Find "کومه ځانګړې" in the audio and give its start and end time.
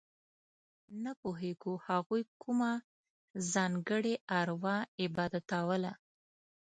2.41-4.13